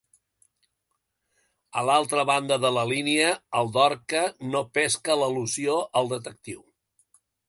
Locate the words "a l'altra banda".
1.81-2.57